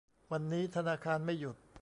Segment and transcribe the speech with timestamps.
[0.31, 1.55] วันนี้ธนาคารไม่หยุด